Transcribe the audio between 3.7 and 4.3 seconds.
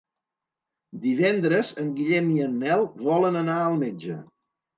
metge.